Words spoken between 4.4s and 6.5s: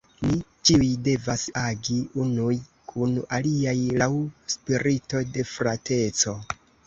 spirito de frateco.